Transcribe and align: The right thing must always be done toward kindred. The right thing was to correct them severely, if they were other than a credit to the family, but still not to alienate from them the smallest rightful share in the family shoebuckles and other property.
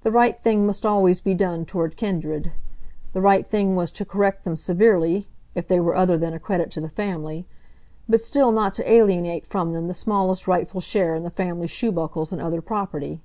The 0.00 0.10
right 0.10 0.34
thing 0.34 0.64
must 0.66 0.86
always 0.86 1.20
be 1.20 1.34
done 1.34 1.66
toward 1.66 1.98
kindred. 1.98 2.52
The 3.12 3.20
right 3.20 3.46
thing 3.46 3.76
was 3.76 3.90
to 3.90 4.06
correct 4.06 4.44
them 4.44 4.56
severely, 4.56 5.28
if 5.54 5.68
they 5.68 5.78
were 5.78 5.94
other 5.94 6.16
than 6.16 6.32
a 6.32 6.40
credit 6.40 6.70
to 6.70 6.80
the 6.80 6.88
family, 6.88 7.46
but 8.08 8.22
still 8.22 8.50
not 8.50 8.72
to 8.76 8.90
alienate 8.90 9.46
from 9.46 9.74
them 9.74 9.88
the 9.88 9.92
smallest 9.92 10.48
rightful 10.48 10.80
share 10.80 11.14
in 11.14 11.22
the 11.22 11.28
family 11.28 11.66
shoebuckles 11.66 12.32
and 12.32 12.40
other 12.40 12.62
property. 12.62 13.20